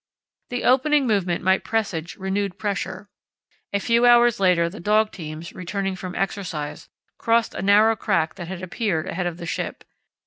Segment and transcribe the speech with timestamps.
[0.49, 3.07] The opening movement might presage renewed pressure.
[3.71, 6.89] A few hours later the dog teams, returning from exercise,
[7.19, 9.83] crossed a narrow crack that had appeared ahead of the ship.